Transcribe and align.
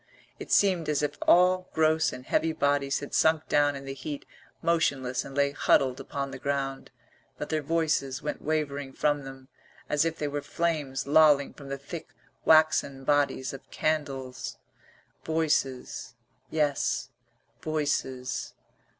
It 0.39 0.51
seemed 0.51 0.89
as 0.89 1.03
if 1.03 1.15
all 1.27 1.69
gross 1.75 2.11
and 2.11 2.25
heavy 2.25 2.53
bodies 2.53 3.01
had 3.01 3.13
sunk 3.13 3.47
down 3.47 3.75
in 3.75 3.85
the 3.85 3.93
heat 3.93 4.25
motionless 4.63 5.23
and 5.23 5.37
lay 5.37 5.51
huddled 5.51 5.99
upon 5.99 6.31
the 6.31 6.39
ground, 6.39 6.89
but 7.37 7.49
their 7.49 7.61
voices 7.61 8.19
went 8.19 8.41
wavering 8.41 8.93
from 8.93 9.25
them 9.25 9.47
as 9.87 10.03
if 10.03 10.17
they 10.17 10.27
were 10.27 10.41
flames 10.41 11.05
lolling 11.05 11.53
from 11.53 11.69
the 11.69 11.77
thick 11.77 12.15
waxen 12.45 13.03
bodies 13.03 13.53
of 13.53 13.69
candles. 13.69 14.57
Voices. 15.23 16.15
Yes, 16.49 17.09
voices. 17.61 18.55